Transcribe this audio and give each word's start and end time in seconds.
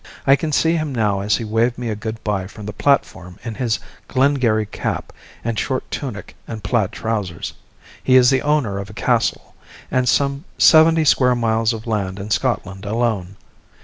I 0.25 0.35
can 0.35 0.51
see 0.51 0.77
him 0.77 0.95
now 0.95 1.19
as 1.19 1.37
he 1.37 1.43
waved 1.43 1.77
me 1.77 1.89
a 1.89 1.95
good 1.95 2.23
bye 2.23 2.47
from 2.47 2.65
the 2.65 2.73
platform 2.73 3.37
in 3.43 3.53
his 3.53 3.77
Glengarry 4.07 4.65
cap 4.65 5.13
and 5.43 5.59
short 5.59 5.83
tunic 5.91 6.35
and 6.47 6.63
plaid 6.63 6.91
trousers. 6.91 7.53
He 8.03 8.15
is 8.15 8.31
the 8.31 8.41
owner 8.41 8.79
of 8.79 8.89
a 8.89 8.93
castle 8.93 9.53
and 9.91 10.09
some 10.09 10.45
seventy 10.57 11.05
square 11.05 11.35
miles 11.35 11.71
of 11.71 11.85
land 11.85 12.17
in 12.17 12.31
Scotland 12.31 12.83
alone. 12.83 13.35